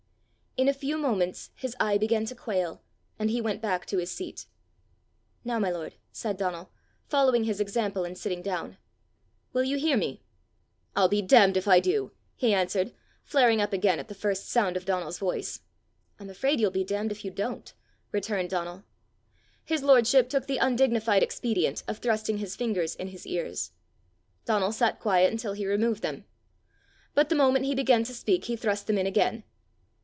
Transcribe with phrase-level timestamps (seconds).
[0.57, 2.83] In a few moments his eye began to quail,
[3.17, 4.47] and he went back to his seat.
[5.45, 6.73] "Now, my lord," said Donal,
[7.07, 8.77] following his example and sitting down,
[9.53, 10.23] "will you hear me?"
[10.93, 12.91] "I'll be damned if I do!" he answered,
[13.23, 15.61] flaring up again at the first sound of Donal's voice.
[16.19, 17.73] "I'm afraid you'll be damned if you don't,"
[18.11, 18.83] returned Donal.
[19.63, 23.71] His lordship took the undignified expedient of thrusting his fingers in his ears.
[24.43, 26.25] Donal sat quiet until he removed them.
[27.15, 29.45] But the moment he began to speak he thrust them in again.